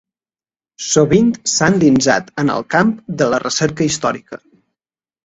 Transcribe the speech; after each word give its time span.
Sovint 0.85 1.27
s’ha 1.51 1.67
endinsat 1.73 2.31
en 2.45 2.49
el 2.53 2.65
camp 2.77 2.95
de 3.21 3.29
la 3.35 3.41
recerca 3.45 3.89
històrica. 3.89 4.41